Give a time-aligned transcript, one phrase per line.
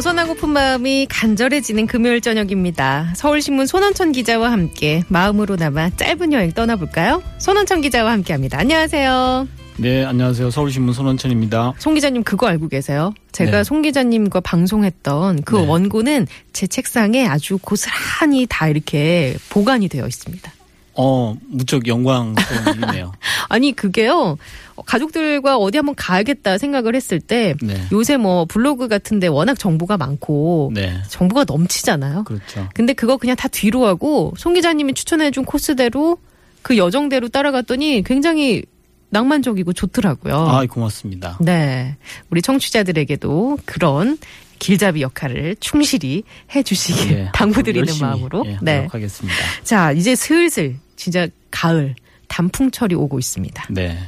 [0.00, 3.12] 벗어나고픈 마음이 간절해지는 금요일 저녁입니다.
[3.16, 7.22] 서울신문 손원천 기자와 함께 마음으로나마 짧은 여행 떠나볼까요?
[7.36, 8.58] 손원천 기자와 함께합니다.
[8.58, 9.46] 안녕하세요.
[9.76, 10.50] 네, 안녕하세요.
[10.50, 11.74] 서울신문 손원천입니다.
[11.78, 13.12] 송 기자님 그거 알고 계세요?
[13.32, 13.64] 제가 네.
[13.64, 15.66] 송 기자님과 방송했던 그 네.
[15.66, 20.50] 원고는 제 책상에 아주 고스란히 다 이렇게 보관이 되어 있습니다.
[20.94, 23.12] 어, 무척 영광스러운 일이네요.
[23.48, 24.38] 아니 그게요
[24.86, 27.80] 가족들과 어디 한번 가야겠다 생각을 했을 때 네.
[27.92, 30.96] 요새 뭐 블로그 같은데 워낙 정보가 많고 네.
[31.08, 32.24] 정보가 넘치잖아요.
[32.24, 32.68] 그렇죠.
[32.74, 36.18] 근데 그거 그냥 다 뒤로 하고 송 기자님이 추천해준 코스대로
[36.62, 38.64] 그 여정대로 따라갔더니 굉장히
[39.10, 40.36] 낭만적이고 좋더라고요.
[40.36, 41.38] 아, 고맙습니다.
[41.40, 41.96] 네.
[42.30, 44.18] 우리 청취자들에게도 그런
[44.60, 46.22] 길잡이 역할을 충실히
[46.54, 48.44] 해주시길 네, 당부드리는 마음으로.
[48.46, 48.76] 예, 네.
[48.78, 49.36] 노력하겠습니다.
[49.64, 51.96] 자, 이제 슬슬 진짜 가을
[52.28, 53.66] 단풍철이 오고 있습니다.
[53.70, 53.98] 네.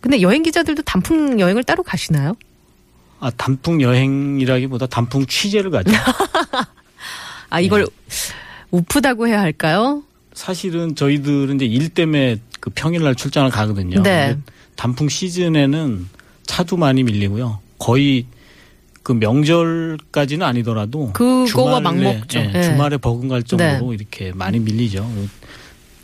[0.00, 2.34] 근데 여행 기자들도 단풍 여행을 따로 가시나요?
[3.20, 5.92] 아, 단풍 여행이라기보다 단풍 취재를 가죠.
[7.50, 7.90] 아, 이걸 네.
[8.72, 10.02] 우프다고 해야 할까요?
[10.32, 14.02] 사실은 저희들은 이제 일 때문에 그 평일날 출장을 가거든요.
[14.02, 14.36] 네.
[14.74, 16.08] 단풍 시즌에는
[16.46, 17.60] 차도 많이 밀리고요.
[17.78, 18.26] 거의
[19.02, 22.38] 그 명절까지는 아니더라도 그거와 주말에, 맞먹죠.
[22.38, 22.62] 예, 네.
[22.62, 25.10] 주말에 버금갈 정도로 이렇게 많이 밀리죠.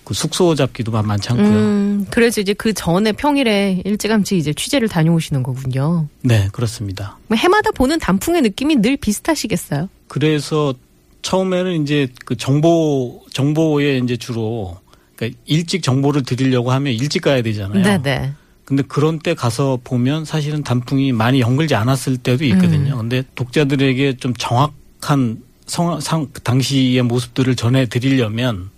[0.05, 1.49] 그 숙소 잡기도 많지 않고요.
[1.49, 6.09] 음, 그래서 이제 그 전에 평일에 일찌감치 이제 취재를 다녀오시는 거군요.
[6.23, 7.19] 네, 그렇습니다.
[7.27, 9.89] 뭐 해마다 보는 단풍의 느낌이 늘 비슷하시겠어요?
[10.09, 10.75] 그래서
[11.23, 14.79] 처음에는 이제 그 정보 정보에 이제 주로
[15.15, 17.83] 그러니까 일찍 정보를 드리려고 하면 일찍 가야 되잖아요.
[17.83, 18.33] 네 네.
[18.69, 22.97] 근데 그런 때 가서 보면 사실은 단풍이 많이 연글지 않았을 때도 있거든요.
[22.97, 22.99] 음.
[22.99, 28.69] 근데 독자들에게 좀 정확한 성, 상, 그 당시의 모습들을 전해 드리려면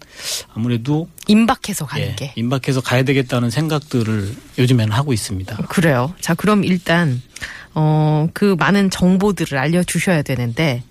[0.54, 2.32] 아무래도 임박해서 가는 예, 게.
[2.36, 5.56] 임박해서 가야 되겠다는 생각들을 요즘에는 하고 있습니다.
[5.68, 6.14] 그래요.
[6.20, 7.20] 자, 그럼 일단,
[7.74, 10.84] 어, 그 많은 정보들을 알려 주셔야 되는데,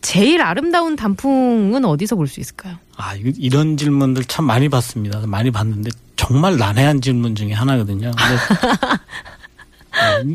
[0.00, 2.76] 제일 아름다운 단풍은 어디서 볼 수 있을까요?
[2.96, 5.26] 아, 이- 이런 질문들 참 많이 받습니다.
[5.26, 8.10] 많이 받는데 정말 난해한 질문 중에 하나거든요.
[8.10, 8.36] 근데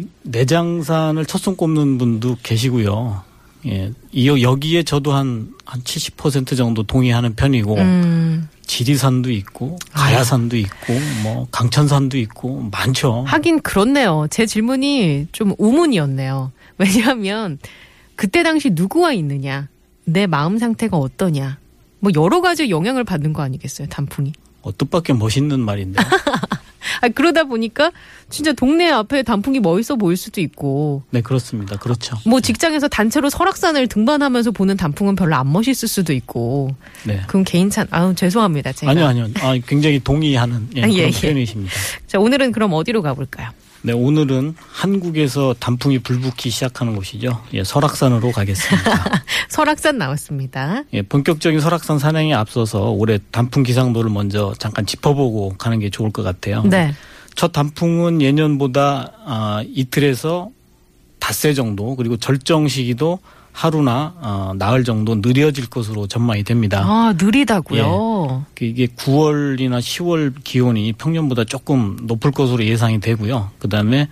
[0.23, 3.23] 내장산을 첫 손 꼽는 분도 계시고요.
[3.67, 3.91] 예.
[4.11, 10.93] 이 여기에 저도 한, 한 70% 정도 동의하는 편이고, 음, 지리산도 있고, 가야산도 있고,
[11.23, 13.23] 뭐, 강천산도 있고, 많죠.
[13.27, 14.25] 하긴 그렇네요.
[14.31, 16.51] 제 질문이 좀 우문이었네요.
[16.79, 17.59] 왜냐하면,
[18.15, 19.67] 그때 당시 누구와 있느냐,
[20.05, 21.59] 내 마음 상태가 어떠냐,
[21.99, 24.33] 뭐 여러 가지 영향을 받는 거 아니겠어요, 단풍이.
[24.61, 26.01] 어, 뜻밖의 멋있는 말인데.
[27.01, 27.91] 아, 그러다 보니까
[28.29, 31.77] 진짜 동네 앞에 단풍이 멋있어 보일 수도 있고, 네, 그렇습니다.
[31.77, 32.17] 그렇죠.
[32.25, 37.21] 뭐 직장에서 단체로 설악산을 등반하면서 보는 단풍은 별로 안 멋있을 수도 있고, 네.
[37.27, 38.73] 그건 개인찬, 아우, 죄송합니다.
[38.73, 38.91] 제가.
[38.91, 39.27] 아니요, 아니요.
[39.41, 41.11] 아, 굉장히 동의하는 예, 아, 그런 예, 예.
[41.11, 41.73] 표현이십니다.
[42.07, 43.49] 자, 오늘은 그럼 어디로 가볼까요?
[43.83, 47.41] 네, 오늘은 한국에서 단풍이 불붙기 시작하는 곳이죠.
[47.53, 49.23] 예, 설악산으로 가겠습니다.
[49.49, 50.83] 설악산 나왔습니다.
[50.93, 56.21] 예, 본격적인 설악산 산행에 앞서서 올해 단풍 기상도를 먼저 잠깐 짚어보고 가는 게 좋을 것
[56.21, 56.61] 같아요.
[56.63, 56.93] 네.
[57.33, 60.51] 첫 단풍은 예년보다 아, 이틀에서
[61.19, 63.19] 닷새 정도 그리고 절정 시기도
[63.53, 66.83] 하루나 어, 나흘 정도 느려질 것으로 전망이 됩니다.
[66.85, 68.45] 아, 느리다고요.
[68.55, 73.51] 그 이게 9월이나 10월 기온이 평년보다 조금 높을 것으로 예상이 되고요.
[73.59, 74.07] 그 다음에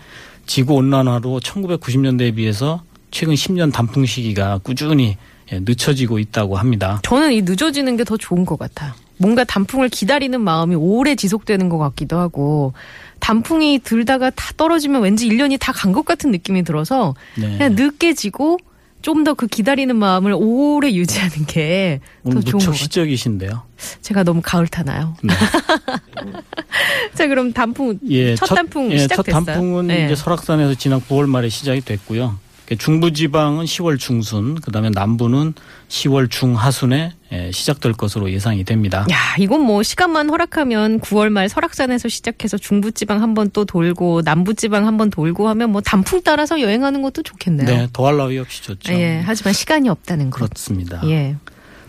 [0.45, 5.17] 지구 온난화로 1990년대에 비해서 최근 10년 단풍 시기가 꾸준히
[5.51, 6.99] 예, 늦춰지고 있다고 합니다.
[7.03, 8.93] 저는 이 늦어지는 게 더 좋은 것 같아요.
[9.17, 12.73] 뭔가 단풍을 기다리는 마음이 오래 지속되는 것 같기도 하고,
[13.19, 17.57] 단풍이 들다가 다 떨어지면 왠지 1년이 다 간 것 같은 느낌이 들어서, 네.
[17.57, 18.57] 그냥 늦게 지고,
[19.01, 22.73] 좀 더 그 기다리는 마음을 오래 유지하는 게더 오늘 좋은 것 무척 같아요.
[22.73, 23.61] 시적이신데요.
[24.01, 25.15] 제가 너무 가을 타나요?
[25.23, 25.33] 네.
[27.15, 29.45] 자, 그럼 단풍, 예, 첫 단풍 예, 첫 시작됐어요?
[29.45, 30.05] 단풍은 네.
[30.05, 32.37] 이제 설악산에서 지난 9월 말에 시작이 됐고요.
[32.77, 35.53] 중부지방은 10월 중순, 그다음에 남부는
[35.89, 39.05] 10월 중하순에 예, 시작될 것으로 예상이 됩니다.
[39.11, 44.85] 야, 이건 뭐 시간만 허락하면 9월 말 설악산에서 시작해서 중부지방 한 번 또 돌고 남부지방
[44.87, 47.67] 한 번 돌고 하면 뭐 단풍 따라서 여행하는 것도 좋겠네요.
[47.67, 48.93] 네, 더할 나위 없이 좋죠.
[48.93, 50.37] 예, 하지만 시간이 없다는 거.
[50.37, 51.01] 그렇습니다.
[51.05, 51.35] 예.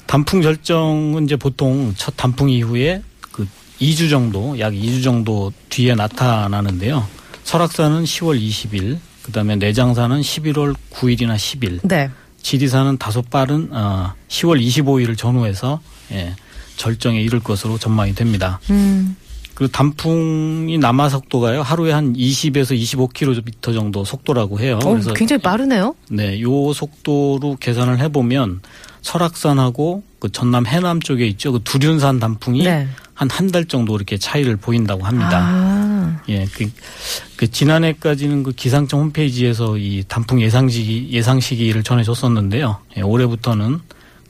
[0.07, 3.03] 단풍 절정은 이제 보통 첫 단풍 이후에
[3.33, 3.47] 그
[3.81, 7.07] 2주 정도, 약 2주 정도 뒤에 나타나는데요.
[7.45, 12.11] 설악산은 10월 20일, 그다음에 내장산은 11월 9일이나 10일, 네.
[12.43, 15.81] 지리산은 다소 빠른 어, 10월 25일을 전후해서
[16.13, 16.35] 예,
[16.77, 18.61] 절정에 이를 것으로 전망이 됩니다.
[18.71, 19.17] 음.
[19.55, 24.79] 그리고 단풍이 남하 속도가요 하루에 한 20에서 25km 정도 속도라고 해요.
[24.83, 25.95] 어, 굉장히 빠르네요.
[26.09, 28.63] 네, 요 속도로 계산을 해보면
[29.03, 31.53] 설악산하고 그 전남 해남 쪽에 있죠.
[31.53, 32.89] 그 두륜산 단풍이 네.
[33.13, 35.41] 한한 달 정도 이렇게 차이를 보인다고 합니다.
[35.43, 35.90] 아.
[36.29, 36.71] 예, 그,
[37.37, 42.79] 그 지난해까지는 그 기상청 홈페이지에서 이 단풍 예상 시기 예상 시기를 전해줬었는데요.
[42.97, 43.81] 예, 올해부터는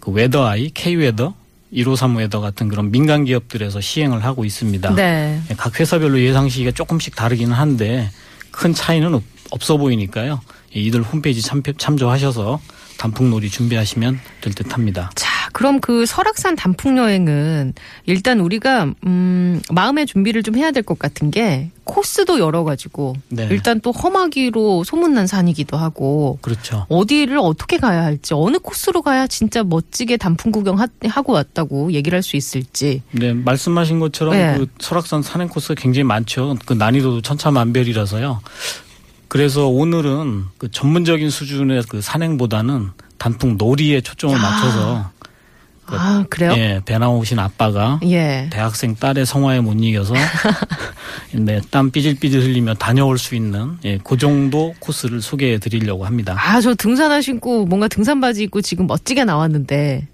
[0.00, 1.34] 그 웨더아이, K웨더,
[1.74, 4.94] 153 웨더 같은 그런 민간 기업들에서 시행을 하고 있습니다.
[4.94, 5.40] 네.
[5.50, 8.10] 예, 각 회사별로 예상 시기가 조금씩 다르기는 한데
[8.50, 10.40] 큰 차이는 없, 없어 보이니까요.
[10.76, 12.60] 예, 이들 홈페이지 참, 참조하셔서
[12.98, 15.10] 단풍놀이 준비하시면 될 듯합니다.
[15.14, 17.74] 자, 그럼 그 설악산 단풍 여행은
[18.06, 23.48] 일단 우리가 음, 마음의 준비를 좀 해야 될 것 같은 게 코스도 여러 가지고 네.
[23.50, 26.86] 일단 또 험하기로 소문난 산이기도 하고 그렇죠.
[26.88, 30.86] 어디를 어떻게 가야 할지 어느 코스로 가야 진짜 멋지게 단풍 구경 하,
[31.22, 34.54] 고 왔다고 얘기를 할 수 있을지 네, 말씀하신 것처럼 네.
[34.56, 36.56] 그 설악산 산행 코스가 굉장히 많죠.
[36.64, 38.40] 그 난이도도 천차만별이라서요.
[39.28, 44.38] 그래서 오늘은 그 전문적인 수준의 그 산행보다는 단풍 놀이에 초점을 아.
[44.38, 45.19] 맞춰서 그-
[45.96, 46.52] 아 그래요?
[46.56, 48.48] 예, 배 나오신 아빠가 예.
[48.50, 50.14] 대학생 딸의 성화에 못 이겨서
[51.32, 56.36] 네, 땀 삐질삐질 흘리며 다녀올 수 있는 예, 그 정도 코스를 소개해 드리려고 합니다.
[56.38, 60.08] 아, 저 등산화 신고 뭔가 등산 바지 입고 지금 멋지게 나왔는데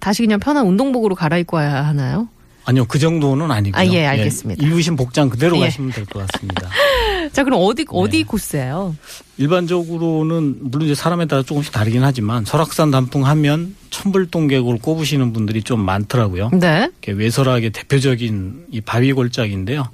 [0.00, 2.28] 다시 그냥 편한 운동복으로 갈아입고 와야 하나요?
[2.64, 3.80] 아니요, 그 정도는 아니고요.
[3.80, 4.64] 아, 예, 알겠습니다.
[4.64, 5.62] 입으신 복장 그대로 예.
[5.62, 6.68] 가시면 될 것 같습니다.
[7.32, 8.24] 자, 그럼 어디 어디 네.
[8.24, 8.94] 코스예요?
[9.38, 15.62] 일반적으로는 물론 이제 사람에 따라 조금씩 다르긴 하지만 설악산 단풍 하면 천불동 계곡을 꼽으시는 분들이
[15.62, 16.50] 좀 많더라고요.
[16.52, 16.88] 네.
[17.06, 19.84] 외설하게 대표적인 이 바위 골짜기인데요.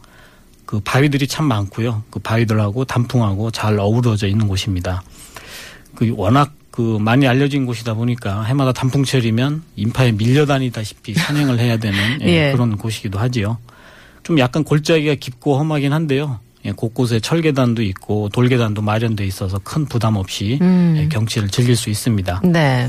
[0.66, 2.02] 그 바위들이 참 많고요.
[2.10, 5.02] 그 바위들하고 단풍하고 잘 어우러져 있는 곳입니다.
[5.94, 12.50] 그 워낙 그 많이 알려진 곳이다 보니까 해마다 단풍철이면 인파에 밀려다니다시피 산행을 해야 되는 예,
[12.50, 12.52] 예.
[12.52, 13.58] 그런 곳이기도 하지요.
[14.22, 16.38] 좀 약간 골짜기가 깊고 험하긴 한데요.
[16.66, 20.94] 예, 곳곳에 철계단도 있고 돌계단도 마련돼 있어서 큰 부담 없이 음.
[20.96, 22.42] 예, 경치를 즐길 수 있습니다.
[22.44, 22.88] 네.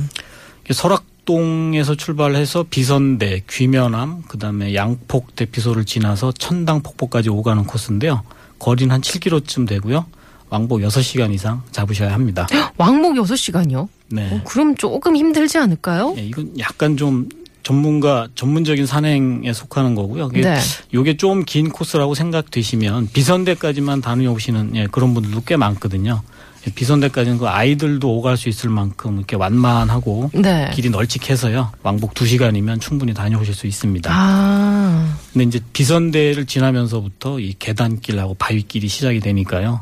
[0.70, 8.22] 설악동에서 출발해서 비선대, 귀면암, 그다음에 양폭 대피소를 지나서 천당 폭포까지 오가는 코스인데요.
[8.60, 10.06] 거리는 한 7km쯤 되고요.
[10.50, 12.48] 왕복 6시간 이상 잡으셔야 합니다.
[12.78, 13.88] 왕복 6시간이요?
[14.10, 14.30] 네.
[14.32, 16.16] 어, 그럼 조금 힘들지 않을까요?
[16.18, 17.30] 예, 이건 약간 좀
[17.62, 20.30] 전문가 전문적인 산행에 속하는 거고요.
[20.34, 20.58] 이게 네.
[20.94, 26.22] 요게 좀 긴 코스라고 생각되시면 비선대까지만 다녀오시는 예, 그런 분들도 꽤 많거든요.
[26.68, 30.72] 예, 비선대까지는 그 아이들도 오갈 수 있을 만큼 이렇게 완만하고 네.
[30.74, 31.72] 길이 널찍해서요.
[31.84, 34.10] 왕복 2시간이면 충분히 다녀오실 수 있습니다.
[34.14, 35.18] 아.
[35.32, 39.82] 근데 이제 비선대를 지나면서부터 이 계단길하고 바위길이 시작이 되니까요.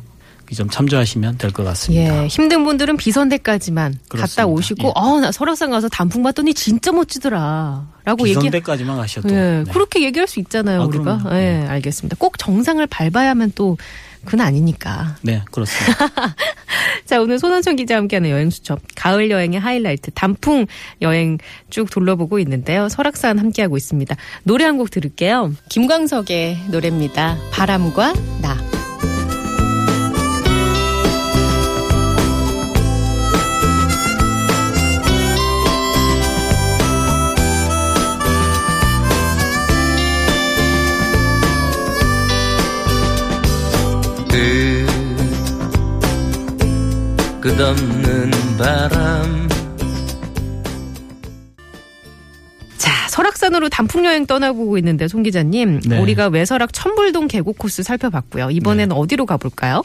[0.51, 2.23] 이점 참조하시면 될 것 같습니다.
[2.23, 4.45] 예, 힘든 분들은 비선대까지만 갔다 그렇습니다.
[4.47, 4.91] 오시고, 예.
[4.95, 7.87] 어, 나 설악산 가서 단풍 봤더니 진짜 멋지더라.
[8.05, 9.63] 라고 얘기, 비선대까지만 가셔도 예, 네.
[9.71, 11.17] 그렇게 얘기할 수 있잖아요, 아, 우리가.
[11.19, 11.35] 그럼요.
[11.35, 11.67] 예, 네.
[11.67, 12.15] 알겠습니다.
[12.19, 13.77] 꼭 정상을 밟아야만 또,
[14.25, 15.15] 그건 아니니까.
[15.21, 16.35] 네, 그렇습니다.
[17.05, 18.79] 자, 오늘 손원천 기자와 함께하는 여행 수첩.
[18.95, 20.65] 가을 여행의 하이라이트, 단풍
[21.01, 21.37] 여행
[21.69, 22.89] 쭉 둘러보고 있는데요.
[22.89, 24.15] 설악산 함께하고 있습니다.
[24.43, 25.53] 노래 한 곡 들을게요.
[25.69, 27.37] 김광석의 노래입니다.
[27.51, 28.66] 바람과 나.
[47.47, 49.47] 끝 끝없는 바람
[52.77, 55.97] 자, 설악산으로 단풍 여행 떠나보고 있는데 송 기자님, 네.
[55.97, 58.51] 우리가 외설악 천불동 계곡 코스 살펴봤고요.
[58.51, 59.83] 이번에는 어디로 가볼까요?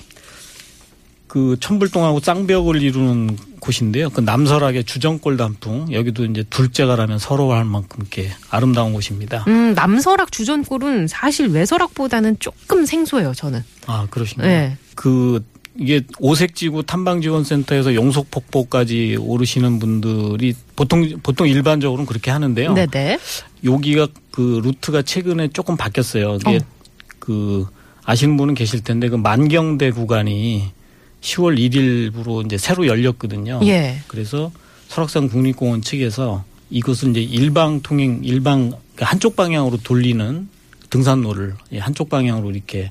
[1.28, 4.10] 그 천불동하고 쌍벽을 이루는 곳인데요.
[4.10, 9.44] 그 남설악의 주정골 단풍 여기도 이제 둘째가라면 서러워할 만큼 이렇게 아름다운 곳입니다.
[9.46, 13.62] 음, 남설악 주전골은 사실 외설악보다는 조금 생소해요, 저는.
[13.86, 14.48] 아 그러신가요?
[14.48, 14.76] 네.
[14.94, 15.42] 그
[15.78, 22.74] 이게 오색지구 탐방지원센터에서 용속폭포까지 오르시는 분들이 보통 보통 일반적으로는 그렇게 하는데요.
[22.74, 23.18] 네네.
[23.64, 26.36] 여기가 그 루트가 최근에 조금 바뀌었어요.
[26.40, 26.60] 이게 어.
[27.18, 27.66] 그
[28.04, 30.72] 아시는 분은 계실 텐데 그 만경대 구간이
[31.20, 33.60] 10월 1일부로 이제 새로 열렸거든요.
[33.64, 34.00] 예.
[34.08, 34.50] 그래서
[34.88, 40.48] 설악산 국립공원 측에서 이것을 이제 일방 통행 일방 그러니까 한쪽 방향으로 돌리는
[40.90, 42.90] 등산로를 예, 한쪽 방향으로 이렇게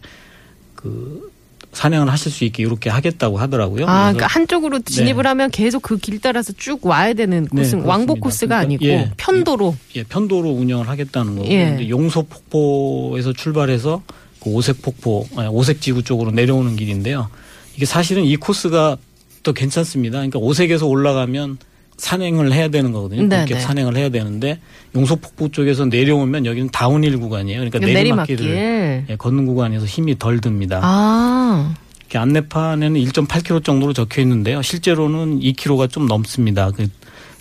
[0.76, 1.32] 그
[1.74, 3.86] 산행을 하실 수 있게 이렇게 하겠다고 하더라고요.
[3.88, 8.20] 아, 그러니까 한쪽으로 진입을 하면 계속 그 길 따라서 쭉 와야 되는 네, 코스는 왕복
[8.22, 8.60] 그렇습니다.
[8.60, 9.12] 코스가 그러니까, 아니고 예.
[9.18, 9.76] 편도로.
[9.96, 11.66] 예, 편도로 운영을 하겠다는 거고 예.
[11.66, 14.02] 근데 용소 폭포에서 출발해서
[14.44, 17.30] 그 오색 폭포, 아니, 오색 지구 쪽으로 내려오는 길인데요.
[17.76, 18.98] 이게 사실은 이 코스가
[19.44, 20.18] 또 괜찮습니다.
[20.18, 21.58] 그러니까 오색에서 올라가면
[21.98, 23.24] 산행을 해야 되는 거거든요.
[23.24, 23.60] 네, 그렇게 네.
[23.60, 24.60] 산행을 해야 되는데
[24.96, 27.60] 용소 폭포 쪽에서 내려오면 여기는 다운힐 구간이에요.
[27.60, 29.06] 그러니까 내리막길을 내리막길.
[29.10, 30.80] 예, 걷는 구간에서 힘이 덜 듭니다.
[30.82, 34.62] 아, 이렇게 안내판에는 1.8km 정도로 적혀 있는데요.
[34.62, 36.72] 실제로는 2km가 좀 넘습니다.
[36.72, 36.88] 그,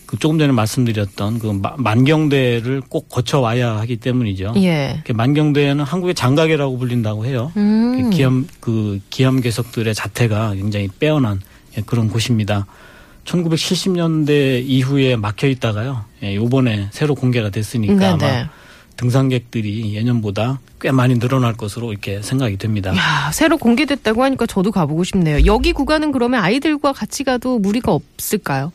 [0.07, 4.55] 그 조금 전에 말씀드렸던 그 마- 만경대를 꼭 거쳐 와야 하기 때문이죠.
[4.59, 5.03] 예.
[5.13, 7.51] 만경대는 한국의 장가계라고 불린다고 해요.
[7.57, 8.03] 음.
[8.11, 11.41] 그 기암 그 기암 괴석들의 자태가 굉장히 빼어난
[11.79, 12.67] 예, 그런 곳입니다.
[13.31, 16.05] 1970년대 이후에 막혀 있다가요.
[16.23, 18.31] 예, 요번에 새로 공개가 됐으니까 네네.
[18.33, 18.49] 아마
[18.97, 22.95] 등산객들이 예년보다 꽤 많이 늘어날 것으로 이렇게 생각이 됩니다.
[22.97, 25.47] 야, 새로 공개됐다고 하니까 저도 가보고 싶네요.
[25.47, 28.73] 여기 구간은 그러면 아이들과 같이 가도 무리가 없을까요?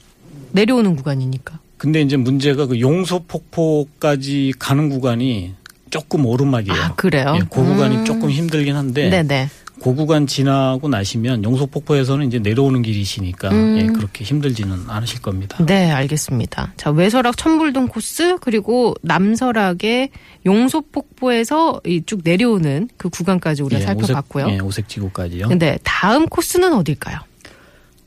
[0.51, 1.59] 내려오는 구간이니까.
[1.77, 5.53] 근데 이제 문제가 그 용소 폭포까지 가는 구간이
[5.89, 6.81] 조금 오르막이에요.
[6.81, 7.33] 아, 그래요?
[7.35, 8.05] 예, 그 구간이 음.
[8.05, 9.49] 조금 힘들긴 한데 네네.
[9.85, 13.77] 그 구간 지나고 나시면 용소 폭포에서는 이제 내려오는 길이시니까 음.
[13.77, 15.63] 예, 그렇게 힘들지는 않으실 겁니다.
[15.63, 16.73] 네, 알겠습니다.
[16.75, 20.09] 자, 외설악 천불동 코스 그리고 남설악의
[20.43, 24.45] 용소폭포에서 이쭉 내려오는 그 구간까지 우리가 예, 살펴봤고요.
[24.45, 25.49] 오색, 예, 오색지구까지요.
[25.49, 27.19] 근데 다음 코스는 어딜까요?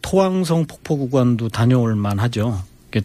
[0.03, 2.61] 토왕성 폭포 구간도 다녀올 만하죠.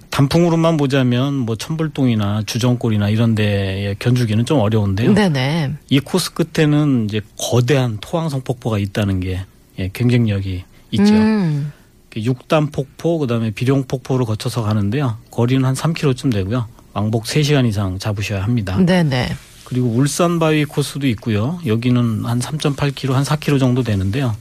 [0.09, 5.13] 단풍으로만 보자면 뭐 천불동이나 주정골이나 이런 데에 견주기는 좀 어려운데요.
[5.13, 5.73] 네네.
[5.89, 9.41] 이 코스 끝에는 이제 거대한 토왕성 폭포가 있다는 게
[9.79, 11.13] 예, 경쟁력이 있죠.
[11.13, 11.71] 음,
[12.15, 15.17] 육단 폭포 그다음에 비룡 폭포를 거쳐서 가는데요.
[15.31, 16.67] 거리는 한 3km쯤 되고요.
[16.93, 18.77] 왕복 3시간 이상 잡으셔야 합니다.
[18.77, 19.35] 네네.
[19.65, 21.59] 그리고 울산 바위 코스도 있고요.
[21.65, 24.35] 여기는 한 3.8km, 한 4km 정도 되는데요.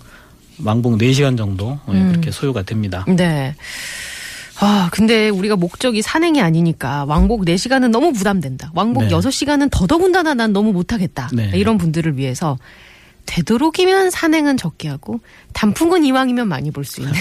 [0.62, 2.08] 왕복 4시간 정도 예, 음.
[2.10, 3.04] 그렇게 소요가 됩니다.
[3.08, 3.54] 네.
[4.64, 8.70] 아, 근데 우리가 목적이 산행이 아니니까 왕복 4시간은 너무 부담된다.
[8.74, 9.08] 왕복 네.
[9.10, 11.30] 6시간은 더더군다나 난 너무 못하겠다.
[11.32, 11.50] 네.
[11.54, 12.58] 이런 분들을 위해서
[13.26, 15.20] 되도록이면 산행은 적게 하고
[15.52, 17.12] 단풍은 이왕이면 많이 볼 수 있는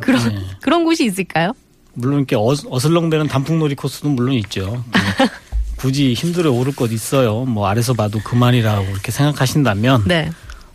[0.00, 0.38] 그런, 예.
[0.60, 1.52] 그런 곳이 있을까요?
[1.94, 4.84] 물론 이렇게 어, 어슬렁대는 단풍놀이 코스도 물론 있죠.
[4.96, 5.28] 예.
[5.76, 7.44] 굳이 힘들어 오를 것 있어요.
[7.46, 10.30] 뭐 아래서 봐도 그만이라고 이렇게 생각하신다면 네.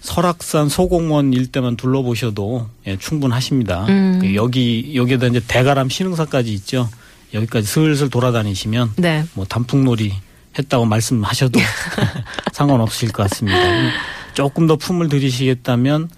[0.06, 3.86] 설악산 소공원 일대만 둘러보셔도 예, 충분하십니다.
[3.90, 4.20] 음.
[4.22, 6.88] 그 여기 여기에다 이제 대가람 신흥사까지 있죠.
[7.34, 9.26] 여기까지 슬슬 돌아다니시면 네.
[9.34, 10.14] 뭐 단풍놀이
[10.58, 11.60] 했다고 말씀하셔도
[12.54, 13.58] 상관없으실 것 같습니다.
[14.34, 16.10] 조금 더 품을 들이시겠다면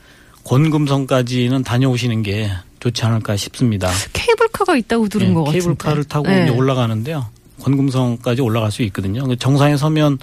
[0.43, 3.89] 권금성까지는 다녀오시는 게 좋지 않을까 싶습니다.
[4.13, 5.59] 케이블카가 있다고 들은 예, 것 같은데.
[5.59, 6.43] 케이블카를 타고 네.
[6.43, 7.25] 이제 올라가는데요.
[7.61, 9.25] 권금성까지 올라갈 수 있거든요.
[9.25, 10.19] 그 정상에 서면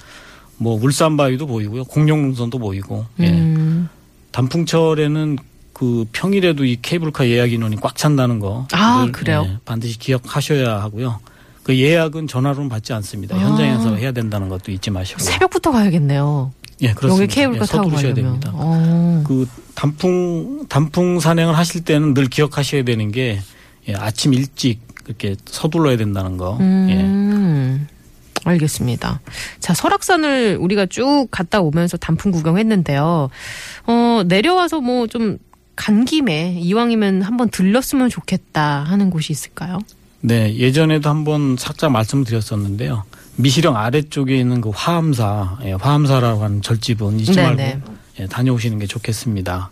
[0.57, 1.85] 뭐 울산바위도 보이고요.
[1.85, 3.05] 공룡능선도 보이고.
[3.21, 3.29] 예.
[3.31, 3.89] 음.
[4.33, 5.39] 단풍철에는
[5.73, 8.67] 그 평일에도 이 케이블카 예약 인원이 꽉 찬다는 거.
[8.73, 9.45] 아, 그래요?
[9.49, 11.21] 예, 반드시 기억하셔야 하고요.
[11.65, 13.37] 그 예약은 전화로는 받지 않습니다.
[13.37, 13.39] 아.
[13.41, 15.21] 현장에서 해야 된다는 것도 잊지 마시고.
[15.21, 16.53] 새벽부터 가야겠네요.
[16.83, 17.23] 예, 그렇습니다.
[17.25, 18.15] 여기 케이블카 예, 타고 가려면.
[18.15, 18.51] 됩니다.
[18.55, 19.23] 어.
[19.27, 23.41] 그 단풍 단풍 산행을 하실 때는 늘 기억하셔야 되는 게
[23.89, 26.59] 예, 아침 일찍 그렇게 서둘러야 된다는 거.
[26.61, 26.95] 예.
[28.47, 28.51] 음.
[28.51, 29.21] 알겠습니다.
[29.61, 33.31] 자, 설악산을 우리가 쭉 갔다 오면서 단풍 구경했는데요.
[33.87, 35.39] 어, 내려와서 뭐 좀
[35.77, 39.79] 간 김에 이왕이면 한번 들렀으면 좋겠다 하는 곳이 있을까요?
[40.21, 43.05] 네, 예전에도 한번 살짝 말씀드렸었는데요.
[43.37, 47.75] 미시령 아래쪽에 있는 그 화암사, 예, 화암사라고 하는 절집은 잊지 네네.
[47.75, 49.71] 말고 예, 다녀오시는 게 좋겠습니다.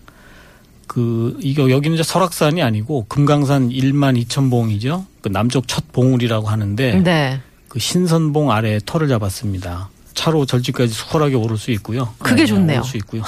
[0.88, 5.06] 그 이거 여기는 이제 설악산이 아니고 금강산 1만 2천 봉이죠.
[5.22, 7.40] 그 남쪽 첫 봉우리라고 하는데 네.
[7.72, 9.88] 그 신선봉 아래에 터를 잡았습니다.
[10.12, 12.12] 차로 절집까지 수월하게 오를 수 있고요.
[12.18, 12.80] 그게 좋네요.
[12.80, 13.22] 오를 수 있고요.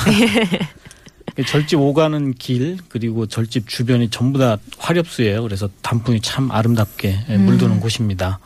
[1.48, 5.42] 절집 오가는 길 그리고 절집 주변이 전부 다 화렵수예요.
[5.44, 7.46] 그래서 단풍이 참 아름답게 예, 음.
[7.46, 8.38] 물드는 곳입니다.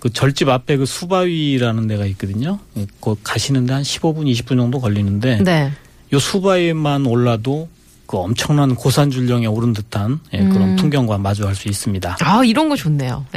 [0.00, 2.58] 그 절집 앞에 그 수바위라는 데가 있거든요.
[3.02, 5.72] 그 가시는데 한 15분, 20분 정도 걸리는데 네.
[6.14, 7.68] 요 수바위만 올라도
[8.06, 10.76] 그 엄청난 고산 줄령에 오른 듯한 예, 그런 음.
[10.76, 12.16] 풍경과 마주할 수 있습니다.
[12.22, 13.26] 아, 이런 거 좋네요.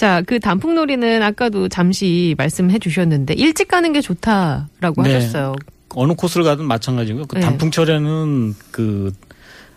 [0.00, 5.12] 자, 그 단풍놀이는 아까도 잠시 말씀해 주셨는데 일찍 가는 게 좋다라고 네.
[5.12, 5.54] 하셨어요.
[5.90, 7.26] 어느 코스를 가든 마찬가지고요.
[7.26, 7.42] 그 네.
[7.42, 9.12] 단풍철에는 그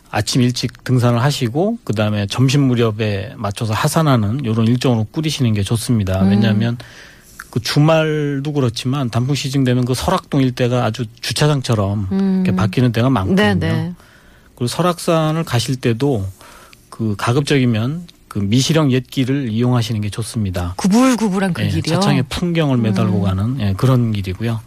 [0.10, 6.22] 아침 일찍 등산을 하시고 그 다음에 점심 무렵에 맞춰서 하산하는 이런 일정으로 꾸리시는 게 좋습니다.
[6.22, 6.30] 음.
[6.30, 6.78] 왜냐하면
[7.50, 12.56] 그 주말도 그렇지만 단풍 시즌 되면 그 설악동 일대가 아주 주차장처럼 음.
[12.56, 13.60] 바뀌는 데가 많거든요.
[13.60, 13.94] 네네.
[14.56, 16.26] 그리고 설악산을 가실 때도
[16.90, 20.74] 그 가급적이면 그 미시령 옛길을 이용하시는 게 좋습니다.
[20.78, 21.84] 구불구불한 그 예, 길이요.
[21.84, 23.22] 차창에 풍경을 매달고 음.
[23.22, 24.60] 가는 예, 그런 길이고요.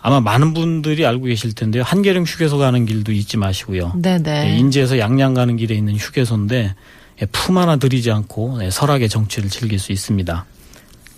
[0.00, 1.82] 아마 많은 분들이 알고 계실 텐데요.
[1.82, 3.94] 한계령 휴게소 가는 길도 잊지 마시고요.
[3.96, 4.52] 네네.
[4.52, 6.76] 예, 인제에서 양양 가는 길에 있는 휴게소인데
[7.22, 10.44] 예, 품 하나 들이지 않고 예, 설악의 정취를 즐길 수 있습니다.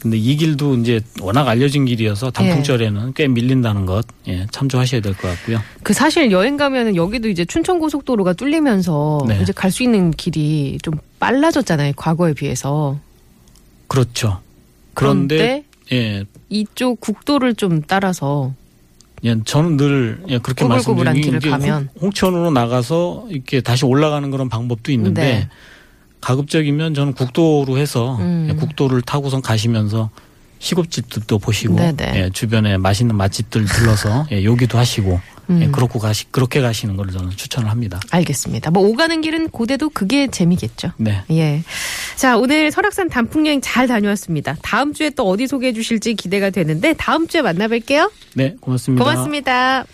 [0.04, 5.28] 근데 이 길도 이제 워낙 알려진 길이어서 단풍절에는 꽤 밀린다는 것 예, 참조하셔야 될 것
[5.28, 5.61] 같고요.
[5.82, 9.38] 그 사실 여행 가면은 여기도 이제 춘천 고속도로가 뚫리면서 네.
[9.40, 11.94] 이제 갈 수 있는 길이 좀 빨라졌잖아요.
[11.96, 12.99] 과거에 비해서.
[13.88, 14.40] 그렇죠.
[14.92, 18.52] 그런데 그런데 예, 이쪽 국도를 좀 따라서
[19.25, 21.88] 예, 저는 늘 예, 그렇게 말씀드리는 게 가면.
[21.94, 25.49] 홍- 홍천으로 나가서 이렇게 다시 올라가는 그런 방법도 있는데 네.
[26.25, 28.49] 가급적이면 저는 국도로 해서 음.
[28.50, 30.11] 예, 국도를 타고선 가시면서
[30.59, 31.76] 시급집들도 보시고.
[32.16, 35.73] 예, 주변에 맛있는 맛집들 들러서 예, 요기도 하시고 예, 음.
[35.73, 38.00] 그렇고 가시 그렇게 가시는 걸 저는 추천을 합니다.
[38.11, 38.71] 알겠습니다.
[38.71, 40.93] 뭐 오가는 길은 고대도 그게 재미겠죠.
[40.97, 41.23] 네.
[41.31, 41.62] 예.
[42.16, 44.57] 자, 오늘 설악산 단풍 여행 잘 다녀왔습니다.
[44.62, 48.11] 다음 주에 또 어디 소개해 주실지 기대가 되는데 다음 주에 만나뵐게요.
[48.33, 49.04] 네, 고맙습니다.
[49.04, 49.83] 고맙습니다.